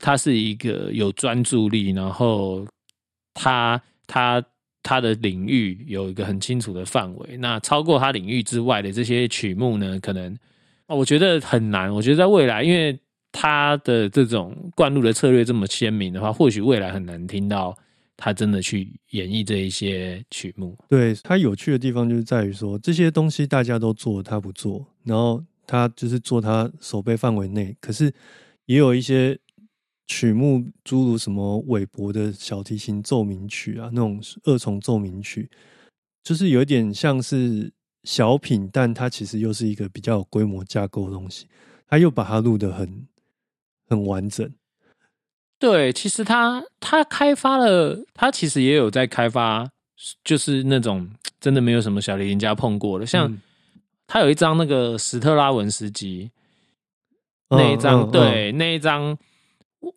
[0.00, 2.66] 它是一个有专注力，然后
[3.34, 4.44] 它它。
[4.88, 10.38] 他的领域有一个很清楚的范围，那超过他领域之外的这些曲目呢，可能
[10.86, 11.92] 我觉得很难。
[11.92, 12.96] 我觉得在未来，因为
[13.38, 17.76] 他的这种灌录的策略这么鲜明的话，或许未来很难听到
[18.16, 20.74] 他真的去演绎这一些曲目。
[20.88, 28.10] 对他有趣的地方就是在于说，这些东西大家都做，他不做，然后他就是做他手背范围内，可是
[28.64, 29.38] 也有一些。
[30.08, 35.50] 曲目诸如什么韦伯的小提琴奏鸣曲啊，那种二重奏鸣曲，
[36.22, 37.72] 就是有一点像是
[38.04, 41.48] 小品，但它其实又是一个比较有规模架构的东西。
[41.88, 43.04] 他又把它录得很
[43.88, 44.50] 很完整。
[45.58, 49.68] 对，其实他他开发了，他其实也有在开发，
[50.22, 51.08] 就是那种
[51.40, 53.36] 真的没有什么小提琴家碰过的，像
[54.06, 56.30] 他有一张那个史特拉文斯基
[57.48, 59.16] 那一张，对那一张。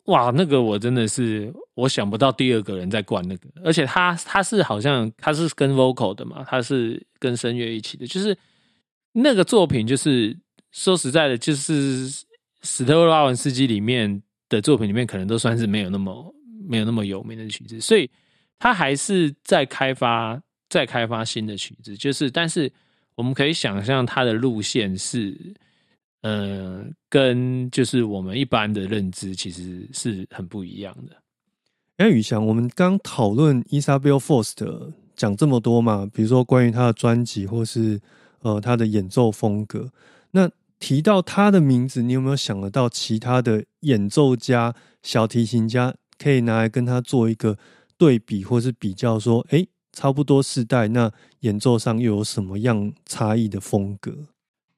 [0.05, 8.37] 哇，那个我真的是我想不到第二个人在灌那个，而且他他是好像他是跟 vocal 的嘛，他是跟声乐一起的，就是
[9.13, 10.37] 那个作品，就是
[10.71, 12.07] 说实在的，就是
[12.61, 16.35] 史特拉文斯基里面的作品里面，可能都算是没有那么
[16.67, 18.09] 没有那么有名的曲子，所以
[18.57, 22.71] 他还是在开发在开发新的曲子，就是但是
[23.15, 25.35] 我们可以想象他的路线是。
[26.21, 31.15] 嗯，跟就是我们一般的认知其实是很不一样的。
[31.95, 37.97] 哎，宇翔，我们刚讨论伊莎贝尔·福斯特讲这么多嘛，比如说关于他的专辑，或是
[38.41, 39.89] 呃他的演奏风格。
[40.79, 47.57] 那提到他的名字，你有没有想得到其他的演奏家、小提琴家可以拿来跟他做一个
[47.97, 49.19] 对比，或是比较？
[49.19, 51.11] 说，哎，差不多世代，那
[51.41, 54.13] 演奏上又有什么样差异的风格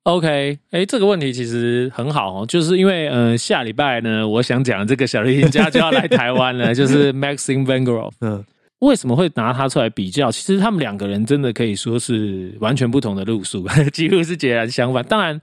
[0.04, 8.44] ？OK，哎，这个问题其实很好哦，就是因为呃，下礼拜呢，我想讲这个小提琴家就要来台湾了， 就是 Maxim Van g r o f 嗯，
[8.80, 10.32] 为什么会拿他出来比较？
[10.32, 15.04] 其实他们两个人真的可以说是完全不同的路数， 几乎是截然相反。
[15.06, 15.40] 当然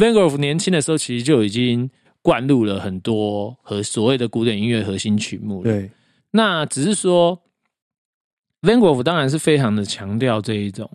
[0.00, 1.90] ，Van g r o f 年轻的时候其实就已经
[2.22, 5.64] 灌入了很多和所谓的古典音乐核心曲目了。
[5.64, 5.90] 对，
[6.30, 7.42] 那只是说
[8.62, 10.88] Van g r o f 当然是非常的强调这一种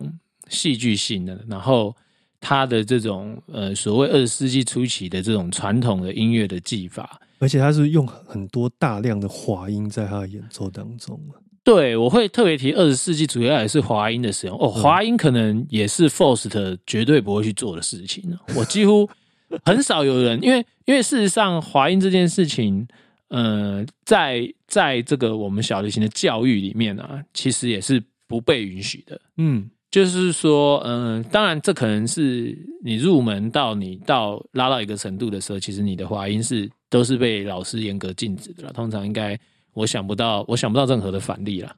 [0.48, 1.94] 戏剧性的，然后。
[2.38, 11.18] 他的这种呃，所谓二十世纪初期的这种传统的音乐的技法，而且他是用很多大量的滑音在他的演奏当中
[11.66, 14.56] 对，我会特别提二十世纪，主要也是华音的使用。
[14.56, 18.38] 哦，华音可能也是 Forst 绝对不会去做的事情呢。
[18.54, 19.10] 我几乎
[19.66, 22.86] 很少有人，因为因为事实上华音这件事情，
[23.30, 29.20] 呃，在在这个我们小提琴的教育里面啊，其实也是不被允许的。
[29.38, 38.72] 嗯，就是说，嗯、当然这可能是你入门到你到拉到一个程度的时候，其实你的滑音是都是被老师严格禁止的了。
[38.72, 39.36] 通常应该
[39.76, 41.76] 我想不到，我想不到任何的反例了。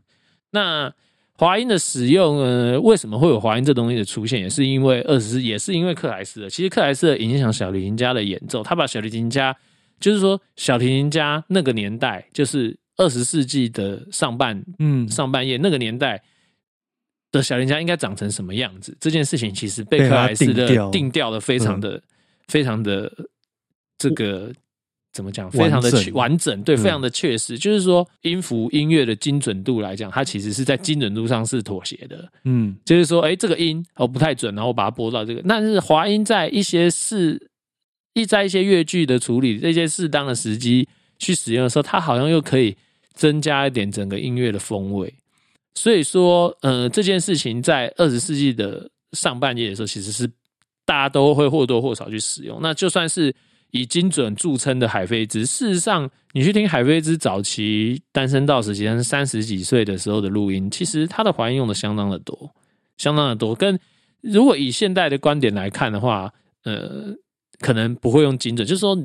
[0.51, 0.93] 那
[1.35, 6.49] 华音的使用，呃，为什么会有华音这东西的出现，也是因为二十，也是因为克莱斯的。
[6.49, 9.55] 其实克莱斯的影响小提琴家的演奏，他把小提琴家，
[10.01, 16.23] 就是说小提琴家那个年代，就是二十世纪的上半嗯，上半叶那个年代
[17.31, 18.97] 的小林家应该长成什么样子？
[18.99, 22.03] 这件事情其实被克莱斯的定调定调的非常的、
[22.49, 23.13] 非常的
[23.97, 24.53] 这个
[25.19, 25.51] 怎么讲？
[25.51, 27.59] 非常的确完整，对，嗯非常的确实。
[27.59, 32.31] 就是说，音符音乐的精准度来讲，它其实是在精准度上是妥协的。
[32.45, 35.43] 嗯就是说，哎，这个音哦不太准，然后我把它拨到这个。
[35.49, 37.51] 但是滑音在一些适
[38.15, 42.77] 一在一些乐句的处理，这些适当的时机去使用的时候，它好像又可以
[43.13, 45.13] 增加一点整个音乐的风味。
[45.75, 50.31] 所以说，呃，这件事情在二十世纪的上半叶的时候，其实是
[50.85, 52.61] 大家都会或多或少去使用。
[52.63, 53.35] 那就算是
[53.71, 62.55] 以精准著称的海飞兹，事实上，你去听海飞兹早期单身到时期，三十几岁的时候的录音，其实他的还原用的相当的多，
[62.97, 63.55] 相当的多。
[63.55, 63.79] 跟
[64.23, 66.33] 如果以现代的观点来看的话，
[66.65, 67.15] 呃，
[67.61, 68.97] 可能不会用精准，就是说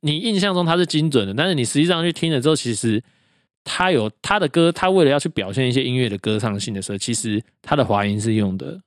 [0.00, 3.02] 你印象中他是精准的，但是你实际上去听了之后，其实
[3.64, 8.80] 他有他的歌，他为了要去表现一些音乐的歌唱性的时候，其实他的滑音是用的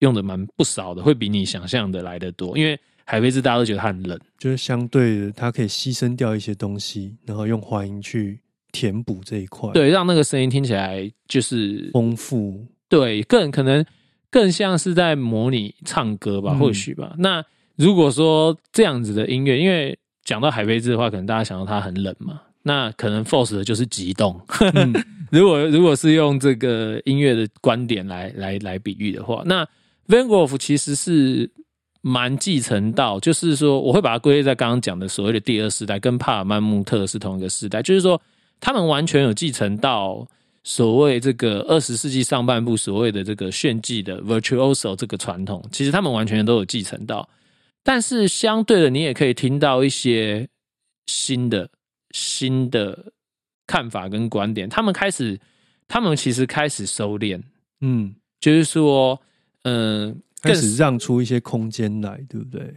[0.00, 2.56] 用的蛮不少的，会比你想象的来的多。
[2.58, 2.78] 因为
[3.12, 8.40] 海飞兹大家都觉得它很冷，就是相对的，它可以牺牲掉一些东西，然后用滑音去
[8.72, 13.84] 填补这一块，，对，让那个声音听起来就是丰富，对，更可能
[14.30, 16.58] 更像是在模拟唱歌吧，嗯。
[16.58, 17.14] 或许吧。
[17.18, 17.44] 那
[17.76, 24.40] 如果说这样子的音乐，因为讲到海飞兹的话，可能大家想到它很冷嘛，那可能 Force 的就是激动。
[24.72, 24.90] 嗯。
[25.30, 29.66] 如果如果是用这个音乐的观点来来来比喻的话，那
[30.08, 31.50] Van Gogh 其实是
[32.02, 38.20] 蛮继承到，就是说我会把它归类在刚刚讲的所谓的第二世代，跟帕尔曼穆特是同一个世代，就是说
[38.60, 40.26] 他们完全有继承到
[40.64, 47.28] 所谓这个二十世纪上半部所谓的这个炫技的 virtuoso 这个传统，其实他们完全都有继承到，
[47.82, 50.48] 但是相对的，你也可以听到一些
[51.06, 51.68] 新的
[52.10, 53.12] 新的
[53.66, 55.38] 看法跟观点，他们开始，
[55.88, 57.40] 他们其实开始收敛，
[57.80, 59.20] 嗯，就是说，
[59.64, 62.74] 嗯、更开始让出一些空间来，对不对？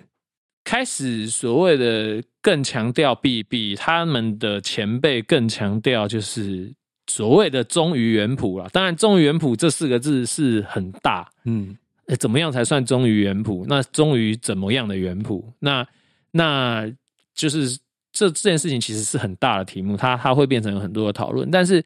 [0.63, 6.73] 开始所谓的更强调 B B，他们的前辈更强调就是
[7.05, 8.67] 所谓的忠于原谱啦。
[8.71, 13.65] 当然，忠于原谱这四个字是很大，嗯呃怎么样才算忠于原谱？
[13.67, 15.53] 那忠于怎么样的原谱？
[15.59, 15.87] 那
[16.31, 16.91] 那
[17.35, 17.77] 就是
[18.11, 21.51] 这这件事情其实是很大的题目，它它会变成有很多的讨论。
[21.51, 21.83] 但是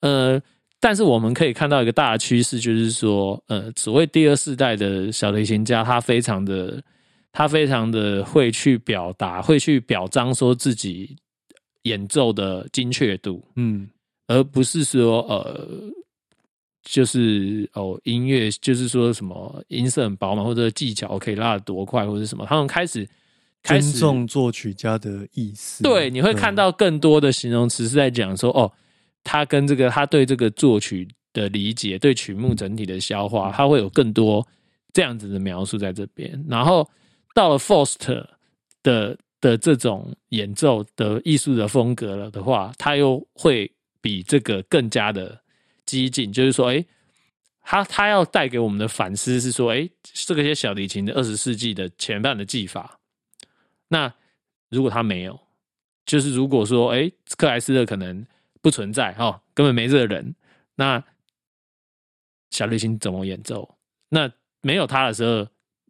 [0.00, 0.40] 呃，
[0.82, 6.82] 但是我们可以看到一个大的趋势，就是说呃，所谓第二世代的小提琴家，他非常的
[7.30, 11.16] 他非常的会去表达，会去表彰说自己
[11.84, 13.40] 演奏的精确度。
[13.54, 13.88] 嗯
[14.26, 15.68] 而不是说呃，
[16.82, 23.06] 就是哦音乐就是说什么音色很饱满，或者技巧可以拉得多快，或者什么，他们开始
[23.62, 28.72] 尊重作曲家的意思，对，你会看嗯到更多的形容词是在讲说哦，
[29.24, 34.46] 他跟这个他对这个作曲的理解，对曲目整体的消化，他会有更多
[34.92, 36.44] 这样子的描述在这边。
[36.48, 36.88] 然后
[37.34, 38.24] 到了 Forst
[38.82, 45.40] 的的这种演奏的艺术的风格了的话，他又会比这个更加的
[45.86, 46.84] 激进，就是说，哎，
[47.62, 52.98] 他他要带给我们的反思是说，哎，这个些小提琴的二十世纪的前半的技法，
[53.88, 54.12] 那
[54.68, 55.38] 如果他没有，
[56.04, 58.24] 就是如果说，哎，克莱斯勒可能
[58.62, 60.34] 不存在哦，根本没这个人，
[60.76, 61.02] 那
[62.50, 63.68] 小提琴怎么演奏？
[64.08, 65.46] 那没有他的时候，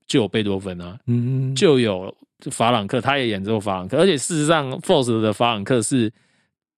[0.07, 2.13] 就有贝多芬啊，嗯就有
[2.51, 6.13] 法朗克，他也演奏法朗克，而且事实上 f o r c e 的法朗克是，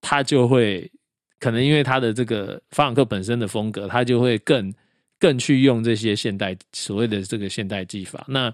[0.01, 0.91] 他就会
[1.39, 4.73] 可能因为他的这个法朗克本身的风格，他就会更
[5.17, 8.53] 更去用这些现代所谓的这个现代技法，那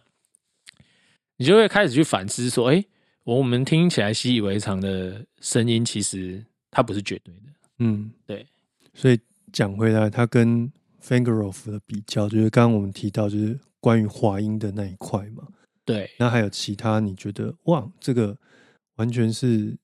[1.38, 2.86] 你就会开始去反思说，哎、
[3.24, 7.52] 我们听起来习以为常的声音，其实它不是绝对的。
[7.80, 8.48] 嗯对，
[8.94, 9.20] 所以
[9.52, 15.48] 讲回来，他跟 f a n g r o f 的比较，就是刚刚我们提到，就是关于滑音的那一块嘛。
[15.84, 18.38] 对，那还有其他你觉得哇，这个
[18.96, 19.76] 完全是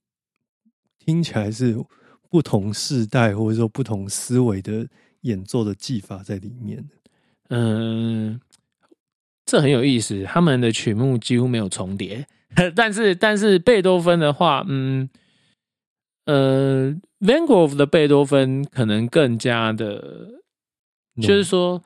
[1.00, 1.76] 听起来是
[2.30, 4.88] 不同世代或者说不同思维的
[5.22, 6.88] 演奏的技法在里面。
[7.50, 8.40] 嗯，
[9.44, 12.28] 这很有意思，他们的曲目几乎没有重叠，
[12.76, 15.10] 但是但是贝多芬的话，嗯，
[16.28, 20.30] 呃，Van Gogh 的贝多芬可能更加的，
[21.22, 21.82] 就是说，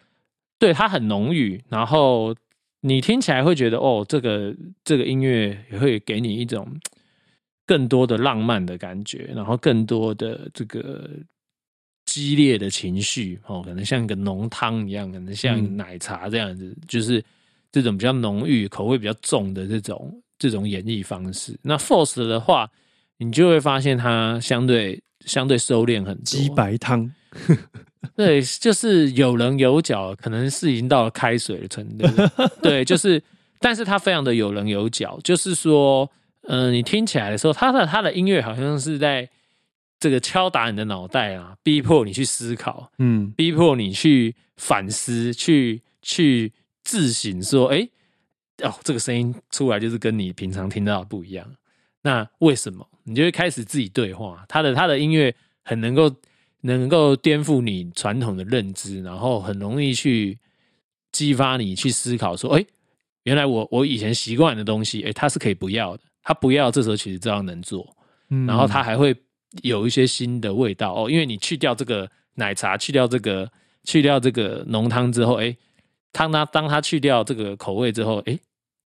[0.59, 2.35] 对他很浓郁，然后
[2.81, 6.67] 你听起来会觉得，哦，这个这个音乐也会给你一种
[7.65, 11.09] 更多的浪漫的感觉，然后更多的这个。
[12.03, 17.23] 激烈的情绪哦，可能像一个浓汤一样，可能像奶茶这样子，就是
[17.71, 21.57] 这种比较浓郁、口味比较重的这种这种演绎方式。
[21.61, 22.69] 那 Force 的话，
[23.25, 26.23] 你就会发现它相对相对收敛很多。
[26.23, 27.11] 鸡白汤，
[28.15, 32.07] 对，就是有棱有角，可能是已经到了开水的程度。
[32.61, 33.21] 对，就是，
[33.59, 36.09] 但是它非常的有棱有角，就是说，
[36.47, 39.29] 嗯，你听起来的时候，它的它的音乐好像是在。
[40.01, 46.51] 这个敲打你的脑袋啊，逼迫你去思考，嗯，逼迫你去反思，去去
[46.83, 47.87] 自省，说，哎，
[48.63, 51.45] 哦，这个声音出来就是跟你平常听到的不一样，
[52.01, 52.87] 那为什么？
[53.03, 54.45] 你就会开始自己对话。
[54.47, 55.33] 他的他的音乐
[55.63, 56.15] 很能够
[56.61, 60.37] 能够颠覆你传统的认知，然后很容易去
[61.11, 62.65] 激发你去思考，说，哎，
[63.23, 67.95] 原来我我以前习惯的东西，哎，他是可以不要的，他不要，这时候其实照样能做，
[68.29, 69.15] 嗯，然后他还会。
[69.63, 73.51] 有一些新的味道哦，因为你去掉这个奶茶，去掉这个
[73.83, 75.53] 去掉这个浓汤之后，哎，
[76.13, 78.39] 汤它当它去掉这个口味之后，哎，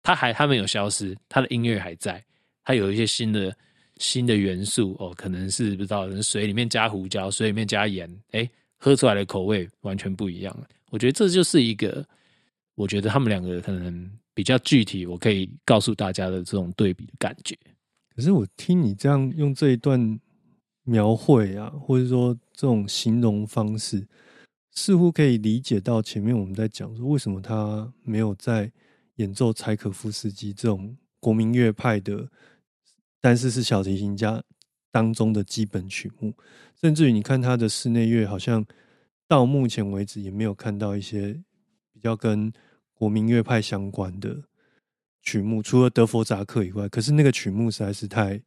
[0.04, 2.24] 它还它没有消失，它的音乐还在，
[2.64, 3.56] 它有一些新的
[3.98, 10.68] 新的元素哦，可能是不知道水里面加胡椒，水里面加盐，哎，喝出来的口味完全不一样。
[10.90, 12.06] 我觉得这就是一个，
[12.76, 17.58] 我觉得他们两个可能比较具体，我可以告诉大家的这种对比的感觉。
[18.16, 20.20] 可是我听你这样用这一段。
[20.86, 24.06] 描绘啊，或者说这种形容方式，
[24.72, 28.70] 似乎可以理解到前面我们在讲说，为什么他没有在
[29.16, 32.30] 演奏柴可夫斯基这种国民乐派的，
[33.24, 34.44] 但是是小提琴家
[34.92, 36.34] 当中的基本曲目，
[36.76, 38.66] 甚至于你看他的室内乐，好像
[39.30, 41.42] 到目前为止也没有看到一些
[41.94, 42.52] 比较跟
[42.94, 44.44] 国民乐派相关的
[45.22, 48.42] 曲目，除了德弗扎克以外，可是那个曲目实在是太。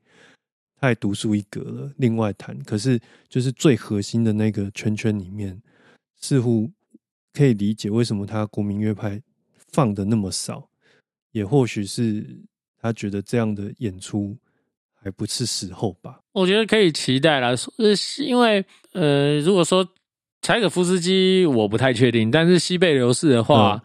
[0.79, 1.91] 太独树一格了。
[1.97, 3.01] 另外谈，可是
[3.31, 5.59] 就是最核心的那个圈圈里面，
[6.21, 6.71] 似乎
[7.33, 9.23] 可以理解为什么他国民乐派
[9.73, 10.69] 放的那么少，
[11.33, 12.45] 也或许是
[12.79, 14.37] 他觉得这样的演出
[15.07, 16.19] 还不是时候吧。
[16.33, 17.95] 我觉得可以期待啦，呃，
[18.25, 19.87] 因为呃，如果说
[20.43, 23.81] 柴可夫斯基，我不太确定，但是西贝流士的话，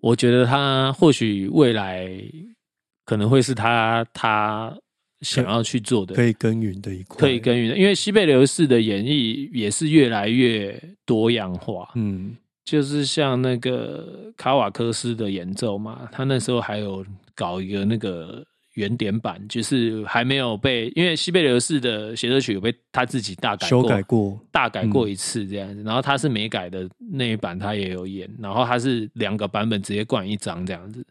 [0.00, 2.10] 我觉得他或许未来
[3.04, 4.74] 可能会是他他。
[5.20, 11.88] 想要去做的可以耕耘的一块，可以耕耘的，因为西贝流士的演绎也是越来越多样化。
[11.94, 17.06] 嗯，就是像那个卡瓦科斯的演奏嘛，他那时候还有
[17.36, 18.44] 搞一个那个
[18.74, 25.82] 原点版，就是还没有被，因为西贝流士的协奏曲有被他自己大改修改过，大改过一次这样子。
[25.82, 31.04] 然后他是没改的那一版，他也有演，然后他是两个版本直接灌一张这样子。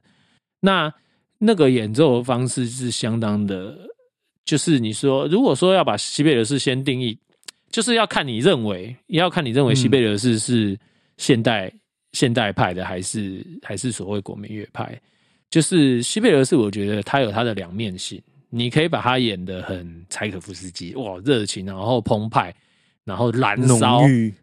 [0.60, 0.94] 那
[1.38, 3.78] 那个演奏方式是相当的。
[4.44, 7.18] 就是你说，如果说要把西贝流士先定义，
[7.70, 10.78] 就是要看你认为，也要看你认为西贝流士是
[11.18, 11.72] 现代
[12.12, 15.00] 现代派的，还是还是所谓国民乐派。
[15.52, 22.52] 就是西贝流士，我觉得他有他的两面性，你可以把他演的很柴可夫斯基，哇，热情，然后澎湃。
[23.04, 24.02] 然后燃烧，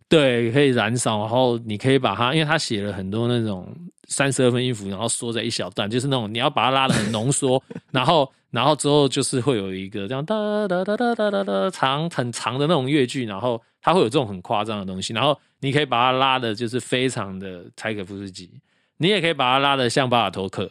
[0.09, 1.21] 对，可以燃烧。
[1.21, 3.73] 然后你可以把他，因为他写了很多那种
[4.09, 7.63] 三十二分音符，然后缩在一小段，就是那种你要把它拉的很浓缩。
[7.93, 10.35] 然后，然后之后就是会有一个这样哒
[10.67, 15.15] 哒哒哒哒哒哒长很长的那种乐句，然后它会有这种很夸张的东西。
[15.15, 18.51] 然后你可以把它拉的，就是非常的柴可夫斯基。
[18.97, 20.69] 你也可以把它拉的像巴尔托克，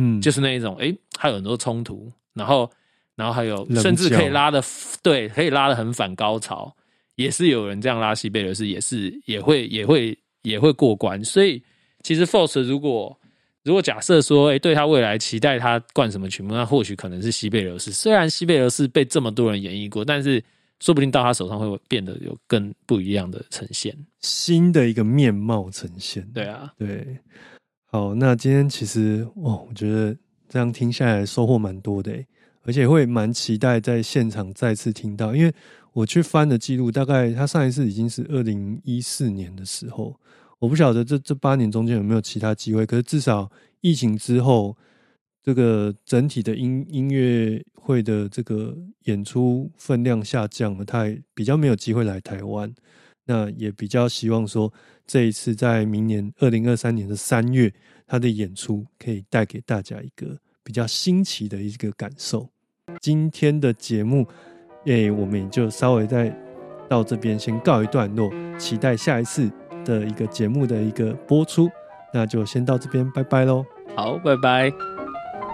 [0.00, 2.08] 嗯，就是那一种，哎，还有很多冲突。
[2.34, 2.70] 然后，
[3.16, 4.62] 然后还有甚至可以拉的，
[5.02, 6.72] 对，可以拉的很反高潮。
[7.16, 11.24] 也是有人这样拉西贝流士，也是也会也会也会过关。
[11.24, 11.60] 所以
[12.04, 13.18] 其实 Force 如果
[13.64, 17.90] 如果假设说，哎，对他未来期待他灌什么曲目，那或许可能是西贝流士。
[17.90, 20.40] 虽然西贝流士被这么多人演绎过，但是
[20.78, 26.24] 说不定到他手上会变得有更不一样的呈现，新的一个面貌呈现。
[26.32, 27.04] 对啊，对。
[27.90, 30.16] 好，那今天其实哦，我觉得
[30.48, 32.12] 这样听下来收获蛮多的，
[32.62, 35.52] 而且会蛮期待在现场再次听到，因为。
[35.94, 40.14] 我去翻的记录，大概他上一次已经是二零一四年的时候，
[40.60, 42.86] 我不晓得这这八年中间有没有其他机会。
[42.86, 44.76] 可是至少疫情之后，
[45.42, 52.72] 这个整体的音音乐会的这个演出分量下降了，他也比较没有机会来台湾。
[53.24, 54.72] 那也比较希望说，
[55.08, 57.72] 这一次在明年二零二三年的三月，
[58.06, 62.46] 他的演出可以带给大家一个比较新奇的一个感受。
[63.00, 64.26] 今天的节目，
[64.84, 66.30] 诶，我们也就稍微在
[66.90, 69.50] 到这边先告一段落，期待下一次
[69.82, 71.70] 的一个节目的一个播出。
[72.12, 73.64] 那就先到这边，拜拜喽。
[73.96, 74.70] 好，拜拜。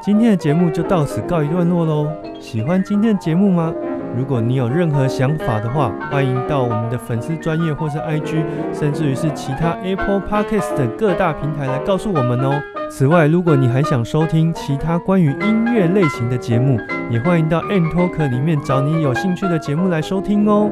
[0.03, 2.13] 今天的节目就到此告一段落喽。
[2.41, 3.73] 喜欢今天的节目吗？
[4.17, 12.53] 如果你有任何想法的话，欢迎到我们的粉丝专业或是 IG，甚至于是其他 Apple Podcast 等各大平台来告诉我们哦。
[12.91, 16.79] 此外，如果你还想收听其他关于音乐类型的节目，
[17.11, 20.71] 也欢迎到 N Talk 里面找你有兴趣的节目来收听哦。